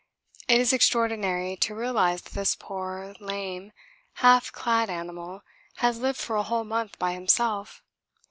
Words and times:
It 0.47 0.59
is 0.59 0.73
extraordinary 0.73 1.55
to 1.57 1.75
realise 1.75 2.21
that 2.21 2.33
this 2.33 2.55
poor, 2.55 3.13
lame, 3.19 3.71
half 4.13 4.51
clad 4.51 4.89
animal 4.89 5.43
has 5.75 5.99
lived 5.99 6.17
for 6.17 6.37
a 6.37 6.41
whole 6.41 6.63
month 6.63 6.97
by 6.97 7.13
himself. 7.13 7.83